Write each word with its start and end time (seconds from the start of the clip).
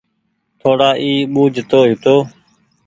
ٿوڙا 0.59 0.89
اي 1.03 1.11
ٻوجه 1.33 1.63
تو 1.69 1.79
هيتو 1.89 2.15